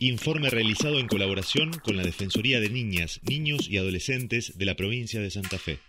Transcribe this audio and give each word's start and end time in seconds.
Informe 0.00 0.48
realizado 0.48 1.00
en 1.00 1.08
colaboración 1.08 1.72
con 1.84 1.96
la 1.96 2.04
Defensoría 2.04 2.60
de 2.60 2.70
Niñas, 2.70 3.18
Niños 3.28 3.68
y 3.68 3.78
Adolescentes 3.78 4.56
de 4.56 4.64
la 4.64 4.76
provincia 4.76 5.20
de 5.20 5.28
Santa 5.28 5.58
Fe. 5.58 5.80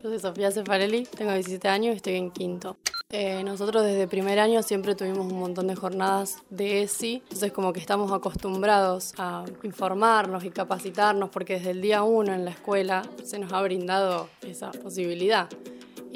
Yo 0.00 0.08
soy 0.08 0.20
Sofía 0.20 0.52
Cefarelli, 0.52 1.02
tengo 1.04 1.32
17 1.32 1.66
años 1.66 1.94
y 1.94 1.96
estoy 1.96 2.14
en 2.14 2.30
quinto. 2.30 2.76
Eh, 3.10 3.42
nosotros 3.42 3.82
desde 3.82 4.06
primer 4.06 4.38
año 4.38 4.62
siempre 4.62 4.94
tuvimos 4.94 5.32
un 5.32 5.40
montón 5.40 5.66
de 5.66 5.74
jornadas 5.74 6.36
de 6.50 6.82
ESI, 6.82 7.22
entonces 7.24 7.50
como 7.50 7.72
que 7.72 7.80
estamos 7.80 8.12
acostumbrados 8.12 9.14
a 9.18 9.46
informarnos 9.64 10.44
y 10.44 10.50
capacitarnos 10.50 11.30
porque 11.30 11.54
desde 11.54 11.72
el 11.72 11.82
día 11.82 12.04
uno 12.04 12.32
en 12.32 12.44
la 12.44 12.52
escuela 12.52 13.02
se 13.24 13.40
nos 13.40 13.52
ha 13.52 13.60
brindado 13.62 14.30
esa 14.42 14.70
posibilidad 14.70 15.48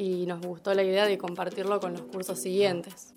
y 0.00 0.24
nos 0.24 0.40
gustó 0.40 0.72
la 0.72 0.82
idea 0.82 1.06
de 1.06 1.18
compartirlo 1.18 1.78
con 1.78 1.92
los 1.92 2.02
cursos 2.02 2.38
siguientes. 2.38 3.14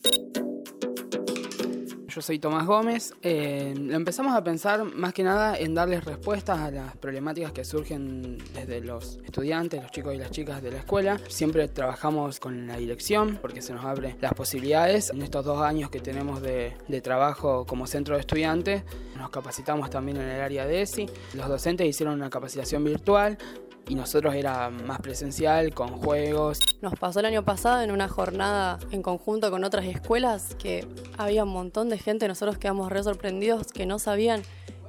Yo 2.13 2.21
soy 2.21 2.37
Tomás 2.37 2.67
Gómez. 2.67 3.13
Eh, 3.23 3.73
lo 3.75 3.95
empezamos 3.95 4.35
a 4.35 4.43
pensar 4.43 4.83
más 4.83 5.13
que 5.13 5.23
nada 5.23 5.57
en 5.57 5.73
darles 5.73 6.03
respuestas 6.03 6.59
a 6.59 6.69
las 6.69 6.95
problemáticas 6.97 7.53
que 7.53 7.65
surgen 7.65 8.37
desde 8.53 8.81
los 8.81 9.19
estudiantes, 9.25 9.81
los 9.81 9.91
chicos 9.91 10.13
y 10.13 10.17
las 10.17 10.29
chicas 10.29 10.61
de 10.61 10.71
la 10.71 10.77
escuela. 10.79 11.19
Siempre 11.27 11.67
trabajamos 11.69 12.39
con 12.39 12.67
la 12.67 12.77
dirección 12.77 13.39
porque 13.41 13.63
se 13.63 13.73
nos 13.73 13.83
abre 13.83 14.15
las 14.21 14.33
posibilidades. 14.35 15.09
En 15.09 15.23
estos 15.23 15.43
dos 15.43 15.61
años 15.61 15.89
que 15.89 16.01
tenemos 16.01 16.41
de, 16.43 16.73
de 16.87 17.01
trabajo 17.01 17.65
como 17.65 17.87
centro 17.87 18.13
de 18.13 18.21
estudiantes, 18.21 18.83
nos 19.17 19.31
capacitamos 19.31 19.89
también 19.89 20.17
en 20.17 20.29
el 20.29 20.41
área 20.41 20.67
de 20.67 20.83
ESI. 20.83 21.07
Los 21.33 21.47
docentes 21.47 21.87
hicieron 21.87 22.13
una 22.13 22.29
capacitación 22.29 22.83
virtual 22.83 23.39
y 23.87 23.95
nosotros 23.95 24.33
era 24.35 24.69
más 24.69 24.99
presencial, 25.01 25.73
con 25.73 25.89
juegos. 25.89 26.59
Nos 26.81 26.95
pasó 26.95 27.19
el 27.19 27.25
año 27.25 27.43
pasado 27.43 27.81
en 27.81 27.91
una 27.91 28.07
jornada 28.07 28.79
en 28.91 29.01
conjunto 29.01 29.51
con 29.51 29.63
otras 29.63 29.85
escuelas 29.85 30.55
que 30.55 30.87
había 31.17 31.43
un 31.43 31.51
montón 31.51 31.89
de 31.89 31.97
gente, 31.97 32.27
nosotros 32.27 32.57
quedamos 32.57 32.91
re 32.91 33.03
sorprendidos 33.03 33.67
que 33.67 33.85
no 33.85 33.99
sabían 33.99 34.41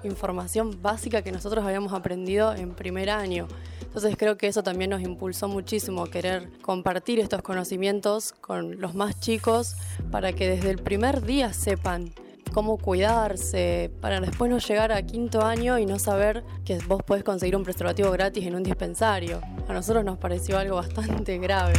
información 0.04 0.82
básica 0.82 1.22
que 1.22 1.32
nosotros 1.32 1.64
habíamos 1.64 1.92
aprendido 1.92 2.54
en 2.54 2.74
primer 2.74 3.10
año. 3.10 3.48
Entonces 3.80 4.16
creo 4.18 4.36
que 4.36 4.48
eso 4.48 4.62
también 4.62 4.90
nos 4.90 5.02
impulsó 5.02 5.48
muchísimo 5.48 6.06
querer 6.06 6.50
compartir 6.62 7.20
estos 7.20 7.42
conocimientos 7.42 8.32
con 8.32 8.80
los 8.80 8.94
más 8.94 9.20
chicos 9.20 9.76
para 10.10 10.32
que 10.32 10.48
desde 10.48 10.70
el 10.70 10.78
primer 10.78 11.22
día 11.22 11.52
sepan 11.52 12.12
cómo 12.54 12.78
cuidarse, 12.78 13.90
para 14.00 14.20
después 14.20 14.48
no 14.48 14.58
llegar 14.58 14.92
a 14.92 15.02
quinto 15.02 15.44
año 15.44 15.76
y 15.80 15.86
no 15.86 15.98
saber 15.98 16.44
que 16.64 16.78
vos 16.86 17.02
podés 17.02 17.24
conseguir 17.24 17.56
un 17.56 17.64
preservativo 17.64 18.12
gratis 18.12 18.46
en 18.46 18.54
un 18.54 18.62
dispensario. 18.62 19.40
A 19.66 19.72
nosotros 19.72 20.04
nos 20.04 20.18
pareció 20.18 20.56
algo 20.56 20.76
bastante 20.76 21.36
grave. 21.40 21.74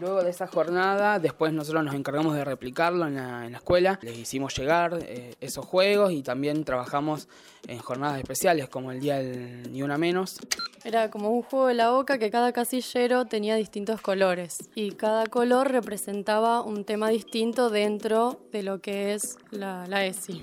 Luego 0.00 0.22
de 0.22 0.30
esa 0.30 0.46
jornada, 0.46 1.18
después 1.18 1.52
nosotros 1.52 1.84
nos 1.84 1.94
encargamos 1.94 2.34
de 2.34 2.44
replicarlo 2.44 3.06
en 3.06 3.16
la, 3.16 3.46
escuela. 3.48 3.98
Les 4.02 4.16
hicimos 4.16 4.56
llegar 4.56 4.98
eh, 5.02 5.34
esos 5.40 5.66
juegos 5.66 6.12
y 6.12 6.22
también 6.22 6.64
trabajamos 6.64 7.28
en 7.68 7.78
jornadas 7.78 8.18
especiales 8.18 8.70
como 8.70 8.92
el 8.92 9.00
Día 9.00 9.18
del 9.18 9.70
Ni 9.70 9.82
Una 9.82 9.98
Menos. 9.98 10.38
Era 10.84 11.10
como 11.10 11.30
un 11.30 11.42
juego 11.42 11.68
de 11.68 11.74
la 11.74 11.90
boca 11.90 12.18
que 12.18 12.30
cada 12.30 12.52
casillero 12.52 13.24
tenía 13.24 13.56
distintos 13.56 14.00
colores 14.00 14.58
y 14.74 14.92
cada 14.92 15.26
color 15.26 15.72
representaba 15.72 16.60
un 16.60 16.84
tema 16.84 17.08
distinto 17.08 17.70
dentro 17.70 18.40
de 18.52 18.62
lo 18.62 18.80
que 18.80 19.14
es 19.14 19.38
la, 19.50 19.86
la 19.88 20.04
ESI 20.04 20.42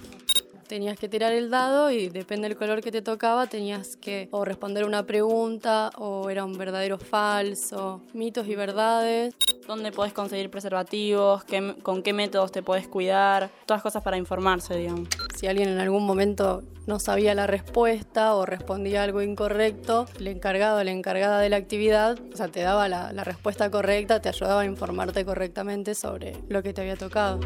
tenías 0.72 0.98
que 0.98 1.10
tirar 1.10 1.34
el 1.34 1.50
dado 1.50 1.92
y 1.92 2.08
depende 2.08 2.48
del 2.48 2.58
color 2.58 2.80
que 2.82 2.94
te 2.94 3.02
tocaba, 3.02 3.46
tenías 3.48 3.98
que 3.98 4.30
o 4.32 4.46
responder 4.46 4.86
una 4.86 5.06
pregunta 5.06 5.90
o 5.98 6.30
era 6.30 6.46
un 6.46 6.58
verdadero 6.58 6.98
falso, 6.98 8.00
mitos 8.14 8.48
y 8.48 8.56
verdades. 8.56 9.36
¿Dónde 9.68 9.92
podés 9.92 10.14
conseguir 10.14 10.50
preservativos? 10.50 11.44
¿Con 11.84 12.02
qué 12.02 12.14
métodos 12.14 12.54
te 12.54 12.64
podés 12.64 12.88
cuidar? 12.88 13.50
Todas 13.66 13.84
cosas 13.84 14.02
para 14.02 14.16
informarse, 14.16 14.78
digamos. 14.78 15.10
Si 15.42 15.48
alguien 15.48 15.70
en 15.70 15.80
algún 15.80 16.06
momento 16.06 16.62
no 16.86 17.00
sabía 17.00 17.34
la 17.34 17.48
respuesta 17.48 18.36
o 18.36 18.46
respondía 18.46 19.02
algo 19.02 19.24
incorrecto, 19.24 20.06
el 20.20 20.28
encargado 20.28 20.78
o 20.78 20.84
la 20.84 20.92
encargada 20.92 21.40
de 21.40 21.50
la 21.50 21.56
actividad, 21.56 22.20
o 22.32 22.38
sea, 22.38 22.50
te 22.50 22.60
daba 22.60 22.88
la, 22.88 23.12
la 23.12 23.24
respuesta 23.24 23.72
correcta, 23.72 24.22
te 24.22 24.30
ayudaba 24.30 24.62
a 24.62 24.66
informarte 24.66 25.26
correctamente 25.26 25.96
sobre 25.96 26.38
lo 26.48 26.62
que 26.62 26.74
te 26.74 26.82
había 26.82 26.96
tocado. 26.96 27.40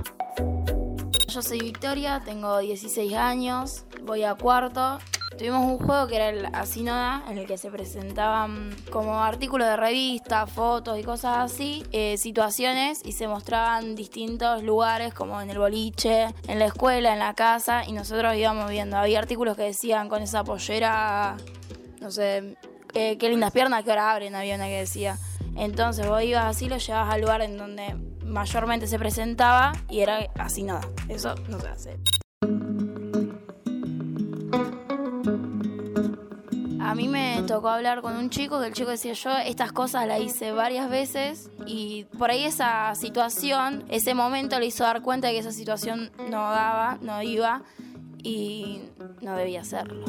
Yo 1.29 1.41
soy 1.41 1.59
Victoria, 1.59 2.21
tengo 2.25 2.57
16 2.57 3.13
años, 3.13 3.85
voy 4.03 4.23
a 4.23 4.35
cuarto. 4.35 4.99
Tuvimos 5.37 5.65
un 5.65 5.85
juego 5.85 6.07
que 6.07 6.15
era 6.15 6.29
el 6.29 6.45
Asinoda, 6.53 7.23
en 7.29 7.37
el 7.37 7.45
que 7.45 7.57
se 7.57 7.69
presentaban 7.69 8.73
como 8.89 9.21
artículos 9.21 9.67
de 9.67 9.75
revista, 9.75 10.47
fotos 10.47 10.97
y 10.97 11.03
cosas 11.03 11.51
así, 11.51 11.83
eh, 11.91 12.17
situaciones 12.17 13.01
y 13.03 13.11
se 13.11 13.27
mostraban 13.27 13.95
distintos 13.95 14.63
lugares 14.63 15.13
como 15.13 15.41
en 15.41 15.49
el 15.49 15.57
boliche, 15.57 16.27
en 16.47 16.59
la 16.59 16.65
escuela, 16.65 17.11
en 17.11 17.19
la 17.19 17.33
casa 17.33 17.83
y 17.85 17.91
nosotros 17.91 18.33
íbamos 18.35 18.69
viendo. 18.69 18.95
Había 18.95 19.19
artículos 19.19 19.57
que 19.57 19.63
decían 19.63 20.07
con 20.07 20.23
esa 20.23 20.45
pollera, 20.45 21.35
no 21.99 22.11
sé, 22.11 22.55
eh, 22.93 23.17
qué 23.17 23.27
lindas 23.27 23.51
piernas, 23.51 23.83
que 23.83 23.89
ahora 23.89 24.13
abren, 24.13 24.35
había 24.35 24.55
una 24.55 24.67
que 24.67 24.79
decía. 24.79 25.17
Entonces 25.57 26.07
vos 26.07 26.23
ibas 26.23 26.45
así, 26.45 26.69
lo 26.69 26.77
llevabas 26.77 27.13
al 27.13 27.21
lugar 27.21 27.41
en 27.41 27.57
donde 27.57 27.93
mayormente 28.23 28.87
se 28.87 28.97
presentaba 28.97 29.73
y 29.89 29.99
era 29.99 30.29
así 30.39 30.63
nada. 30.63 30.81
Eso 31.09 31.35
no 31.49 31.59
se 31.59 31.67
hace. 31.67 32.14
A 36.95 36.97
mí 36.97 37.09
me 37.09 37.43
tocó 37.45 37.67
hablar 37.67 37.99
con 37.99 38.15
un 38.15 38.29
chico 38.29 38.61
que 38.61 38.67
el 38.67 38.73
chico 38.73 38.89
decía 38.89 39.11
yo 39.11 39.29
estas 39.31 39.73
cosas 39.73 40.07
las 40.07 40.21
hice 40.21 40.53
varias 40.53 40.89
veces 40.89 41.49
y 41.65 42.05
por 42.17 42.31
ahí 42.31 42.45
esa 42.45 42.95
situación, 42.95 43.83
ese 43.89 44.13
momento 44.13 44.57
le 44.61 44.67
hizo 44.67 44.85
dar 44.85 45.01
cuenta 45.01 45.27
de 45.27 45.33
que 45.33 45.39
esa 45.39 45.51
situación 45.51 46.09
no 46.31 46.49
daba, 46.51 46.97
no 47.01 47.21
iba 47.21 47.63
y 48.23 48.81
no 49.19 49.35
debía 49.35 49.59
hacerlo. 49.59 50.05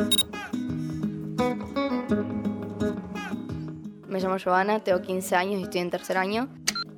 Me 4.07 4.21
llamo 4.21 4.37
Giovanna, 4.37 4.79
tengo 4.79 5.03
15 5.03 5.35
años 5.35 5.59
y 5.59 5.65
estoy 5.65 5.81
en 5.81 5.91
tercer 5.91 6.17
año 6.17 6.49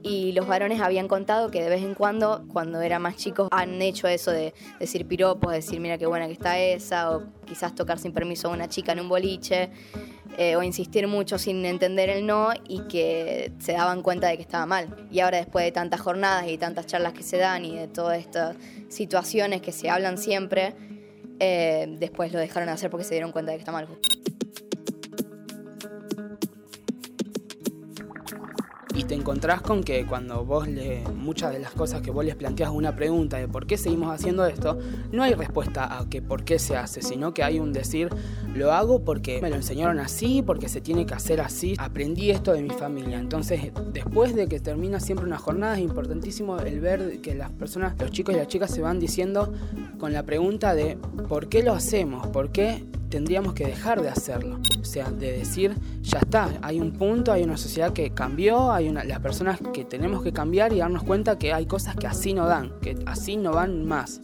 y 0.03 0.33
los 0.33 0.47
varones 0.47 0.81
habían 0.81 1.09
contado 1.09 1.51
que 1.51 1.63
de 1.63 1.69
vez 1.69 1.83
en 1.83 1.95
cuando, 1.95 2.45
cuando 2.53 2.81
eran 2.81 3.03
más 3.03 3.17
chicos, 3.17 3.49
han 3.51 3.83
hecho 3.83 4.07
eso 4.07 4.31
de 4.31 4.55
decir 4.79 5.07
piropos, 5.07 5.53
decir 5.53 5.81
mira 5.81 5.99
qué 5.99 6.07
buena 6.07 6.27
que 6.27 6.33
está 6.33 6.59
esa, 6.59 7.17
o 7.17 7.25
quizás 7.47 7.75
tocar 7.75 7.99
sin 7.99 8.13
permiso 8.13 8.49
a 8.49 8.53
una 8.53 8.69
chica 8.69 8.93
en 8.93 9.01
un 9.01 9.09
boliche, 9.09 9.71
eh, 10.37 10.55
o 10.55 10.63
insistir 10.63 11.09
mucho 11.09 11.39
sin 11.39 11.65
entender 11.65 12.11
el 12.11 12.27
no 12.27 12.51
y 12.69 12.81
que 12.83 13.53
se 13.59 13.73
daban 13.73 14.03
cuenta 14.03 14.29
de 14.29 14.37
que 14.37 14.43
estaba 14.43 14.67
mal. 14.67 15.09
Y 15.11 15.21
ahora 15.21 15.39
después 15.39 15.65
de 15.65 15.73
tantas 15.73 16.01
jornadas 16.01 16.47
y 16.49 16.59
tantas 16.59 16.87
charlas 16.87 17.13
que 17.13 17.23
se 17.23 17.39
dan 17.39 17.65
y 17.65 17.77
de 17.77 17.89
todas 17.89 18.19
estas 18.19 18.57
situaciones 18.89 19.63
que 19.63 19.73
se 19.73 19.91
hablan 19.91 20.17
siempre, 20.17 20.75
eh, 21.41 21.87
después 21.99 22.33
lo 22.33 22.39
dejaron 22.39 22.67
de 22.67 22.73
hacer 22.73 22.91
porque 22.91 23.05
se 23.05 23.15
dieron 23.15 23.33
cuenta 23.33 23.53
de 23.53 23.59
que 23.59 23.63
está 23.63 23.73
mal. 23.73 23.89
Te 29.09 29.15
encontrás 29.15 29.63
con 29.63 29.83
que 29.83 30.05
cuando 30.05 30.45
vos 30.45 30.69
le, 30.69 31.03
muchas 31.15 31.51
de 31.53 31.59
las 31.59 31.73
cosas 31.73 32.03
que 32.03 32.11
vos 32.11 32.25
les 32.25 32.37
planteas 32.37 32.71
una 32.71 32.95
pregunta 32.95 33.39
de 33.39 33.49
por 33.49 33.67
qué 33.67 33.79
seguimos 33.79 34.15
haciendo 34.15 34.47
esto, 34.47 34.79
no 35.13 35.23
hay 35.23 35.33
respuesta 35.33 35.99
a 35.99 36.09
que 36.11 36.21
por 36.21 36.45
qué 36.45 36.59
se 36.59 36.77
hace, 36.77 37.01
sino 37.01 37.33
que 37.33 37.43
hay 37.43 37.59
un 37.59 37.73
decir, 37.73 38.11
lo 38.55 38.71
hago 38.73 39.05
porque 39.05 39.41
me 39.41 39.49
lo 39.49 39.57
enseñaron 39.57 39.99
así, 39.99 40.43
porque 40.43 40.69
se 40.69 40.83
tiene 40.83 41.07
que 41.07 41.15
hacer 41.15 41.41
así, 41.41 41.75
aprendí 41.79 42.31
esto 42.31 42.53
de 42.53 42.61
mi 42.61 42.69
familia. 42.69 43.19
Entonces, 43.19 43.73
después 43.95 44.35
de 44.35 44.47
que 44.47 44.61
termina 44.61 45.01
siempre 45.01 45.25
una 45.25 45.39
jornada, 45.39 45.77
es 45.77 45.81
importantísimo 45.81 46.59
el 46.59 46.79
ver 46.81 47.23
que 47.23 47.35
las 47.35 47.51
personas, 47.51 47.95
los 47.99 48.11
chicos 48.11 48.35
y 48.35 48.39
las 48.39 48.49
chicas 48.49 48.71
se 48.71 48.83
van 48.83 49.01
diciendo 49.01 49.53
con 49.99 50.13
la 50.13 50.25
pregunta 50.25 50.75
de 50.75 50.99
por 51.29 51.49
qué 51.49 51.63
lo 51.63 51.73
hacemos, 51.73 52.27
por 52.27 52.51
qué 52.51 52.85
tendríamos 53.09 53.55
que 53.55 53.67
dejar 53.67 54.03
de 54.03 54.09
hacerlo. 54.09 54.61
O 54.81 54.85
sea, 54.85 55.11
de 55.11 55.33
decir, 55.33 55.75
ya 56.03 56.19
está, 56.19 56.51
hay 56.63 56.81
un 56.81 56.93
punto, 56.93 57.33
hay 57.33 57.43
una 57.43 57.57
sociedad 57.57 57.93
que 57.93 58.11
cambió, 58.15 58.71
hay 58.71 58.91
las 58.91 59.21
personas 59.21 59.59
que 59.73 59.85
tenemos 59.85 60.23
que 60.23 60.33
cambiar 60.33 60.73
y 60.73 60.79
darnos 60.79 61.03
cuenta 61.03 61.39
que 61.39 61.53
hay 61.53 61.67
cosas 61.67 61.97
que 61.97 62.07
así 62.07 62.35
no 62.35 62.47
dan, 62.47 62.79
que 62.81 62.97
así 63.07 63.37
no 63.37 63.53
van 63.53 63.87
más. 63.87 64.21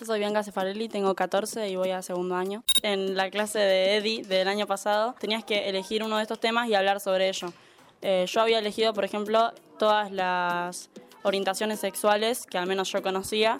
Yo 0.00 0.06
soy 0.06 0.18
Bianca 0.18 0.42
Cefarelli, 0.42 0.88
tengo 0.88 1.14
14 1.14 1.68
y 1.68 1.76
voy 1.76 1.90
a 1.90 2.00
segundo 2.00 2.34
año. 2.34 2.64
En 2.82 3.16
la 3.16 3.30
clase 3.30 3.58
de 3.58 3.96
Eddie 3.96 4.22
del 4.22 4.48
año 4.48 4.66
pasado 4.66 5.14
tenías 5.18 5.44
que 5.44 5.68
elegir 5.68 6.02
uno 6.02 6.16
de 6.16 6.22
estos 6.22 6.40
temas 6.40 6.68
y 6.68 6.74
hablar 6.74 7.00
sobre 7.00 7.28
ello. 7.28 7.52
Eh, 8.00 8.24
yo 8.26 8.40
había 8.40 8.60
elegido, 8.60 8.94
por 8.94 9.04
ejemplo, 9.04 9.52
todas 9.78 10.10
las 10.10 10.88
orientaciones 11.22 11.80
sexuales 11.80 12.46
que 12.46 12.56
al 12.56 12.66
menos 12.66 12.90
yo 12.90 13.02
conocía 13.02 13.58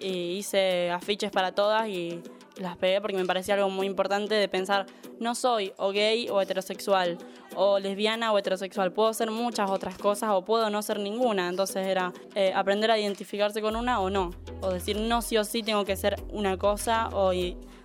y 0.00 0.38
hice 0.38 0.90
afiches 0.90 1.30
para 1.30 1.52
todas 1.52 1.88
y 1.88 2.22
las 2.56 2.76
pegué 2.76 3.00
porque 3.00 3.16
me 3.16 3.24
parecía 3.24 3.54
algo 3.54 3.70
muy 3.70 3.86
importante 3.86 4.34
de 4.34 4.48
pensar, 4.48 4.86
no 5.20 5.34
soy 5.34 5.72
o 5.76 5.90
gay 5.90 6.28
o 6.28 6.40
heterosexual, 6.40 7.18
o 7.54 7.78
lesbiana 7.78 8.32
o 8.32 8.38
heterosexual, 8.38 8.92
puedo 8.92 9.12
ser 9.12 9.30
muchas 9.30 9.70
otras 9.70 9.96
cosas 9.98 10.30
o 10.32 10.44
puedo 10.44 10.70
no 10.70 10.82
ser 10.82 10.98
ninguna, 10.98 11.48
entonces 11.48 11.86
era 11.86 12.12
eh, 12.34 12.52
aprender 12.54 12.90
a 12.90 12.98
identificarse 12.98 13.60
con 13.60 13.76
una 13.76 14.00
o 14.00 14.10
no, 14.10 14.30
o 14.60 14.70
decir 14.70 14.98
no 14.98 15.22
sí 15.22 15.36
o 15.36 15.44
sí 15.44 15.62
tengo 15.62 15.84
que 15.84 15.96
ser 15.96 16.16
una 16.30 16.56
cosa 16.56 17.08
o, 17.12 17.32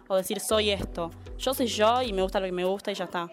o 0.08 0.16
decir 0.16 0.40
soy 0.40 0.72
esto, 0.72 1.12
yo 1.38 1.54
soy 1.54 1.68
yo 1.68 2.02
y 2.02 2.14
me 2.14 2.22
gusta 2.22 2.40
lo 2.40 2.46
que 2.46 2.52
me 2.52 2.66
gusta 2.66 2.92
y 2.92 2.96
ya 2.96 3.06
está. 3.06 3.30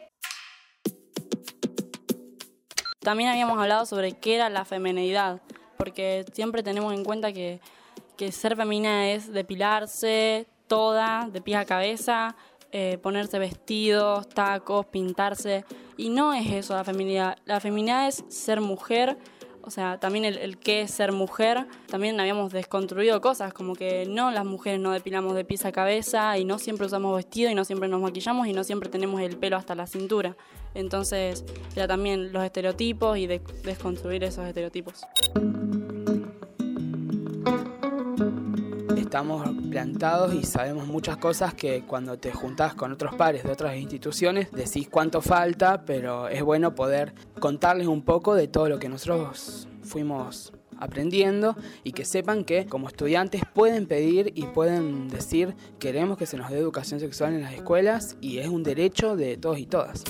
También 3.01 3.31
habíamos 3.31 3.59
hablado 3.59 3.87
sobre 3.87 4.13
qué 4.13 4.35
era 4.35 4.51
la 4.51 4.67
femenidad, 4.67 5.41
porque 5.79 6.27
siempre 6.35 6.63
tenemos 6.63 6.93
en 6.93 7.03
cuenta 7.03 7.33
que, 7.33 7.61
que 8.21 8.33
ser 8.33 8.55
femenina 8.55 9.13
es 9.13 9.33
depilarse 9.33 10.47
toda, 10.67 11.31
de 11.33 11.41
pie 11.41 11.57
a 11.57 11.65
cabeza, 11.65 12.37
eh, 12.71 12.99
ponerse 13.03 13.39
vestidos, 13.39 14.29
tacos, 14.29 14.85
pintarse. 14.85 15.65
Y 15.97 16.11
no 16.11 16.35
es 16.35 16.47
eso 16.51 16.75
la 16.75 16.85
feminidad. 16.85 17.39
La 17.47 17.61
feminidad 17.61 18.09
es 18.09 18.23
ser 18.29 18.61
mujer, 18.61 19.17
o 19.63 19.71
sea, 19.71 19.99
también 19.99 20.27
el, 20.27 20.37
el 20.37 20.59
qué 20.59 20.83
es 20.83 20.91
ser 20.91 21.13
mujer. 21.13 21.67
También 21.87 22.21
habíamos 22.21 22.53
desconstruido 22.53 23.23
cosas, 23.23 23.55
como 23.55 23.75
que 23.75 24.05
no, 24.05 24.31
las 24.31 24.45
mujeres 24.45 24.81
no 24.81 24.93
depilamos 24.93 25.35
de 25.35 25.47
pies 25.47 25.65
a 25.65 25.73
cabeza 25.73 26.37
y 26.37 26.45
no 26.45 26.59
siempre 26.59 26.89
usamos 26.89 27.17
vestido 27.17 27.51
y 27.51 27.55
no 27.55 27.65
siempre 27.65 27.89
nos 27.89 28.03
maquillamos 28.03 28.47
y 28.47 28.53
no 28.53 28.65
siempre 28.65 28.91
tenemos 28.91 29.23
el 29.23 29.39
pelo 29.39 29.57
hasta 29.57 29.75
la 29.75 29.87
cintura. 29.87 30.37
Entonces, 30.75 31.43
era 31.75 31.89
también 31.89 32.35
los 32.35 32.45
estereotipos 32.45 33.17
y 33.17 33.27
de, 33.27 33.41
desconstruir 33.65 34.25
esos 34.25 34.47
estereotipos. 34.47 35.07
Estamos 39.11 39.45
plantados 39.69 40.33
y 40.35 40.45
sabemos 40.45 40.87
muchas 40.87 41.17
cosas 41.17 41.53
que 41.53 41.83
cuando 41.83 42.17
te 42.17 42.31
juntás 42.31 42.77
con 42.77 42.93
otros 42.93 43.17
pares 43.17 43.43
de 43.43 43.51
otras 43.51 43.77
instituciones 43.77 44.53
decís 44.53 44.89
cuánto 44.89 45.21
falta, 45.21 45.85
pero 45.85 46.29
es 46.29 46.45
bueno 46.45 46.77
poder 46.77 47.13
contarles 47.41 47.89
un 47.89 48.03
poco 48.03 48.37
de 48.37 48.47
todo 48.47 48.69
lo 48.69 48.79
que 48.79 48.89
nosotros 48.89 49.67
fuimos 49.83 50.53
aprendiendo 50.79 51.57
y 51.83 51.91
que 51.91 52.05
sepan 52.05 52.45
que 52.45 52.67
como 52.67 52.87
estudiantes 52.87 53.43
pueden 53.53 53.89
pedir 53.89 54.31
y 54.37 54.47
pueden 54.47 55.09
decir 55.09 55.57
queremos 55.81 56.17
que 56.17 56.27
se 56.27 56.37
nos 56.37 56.49
dé 56.49 56.59
educación 56.59 57.01
sexual 57.01 57.35
en 57.35 57.41
las 57.41 57.55
escuelas 57.55 58.17
y 58.21 58.39
es 58.39 58.47
un 58.47 58.63
derecho 58.63 59.17
de 59.17 59.37
todos 59.37 59.59
y 59.59 59.67
todas. 59.67 60.05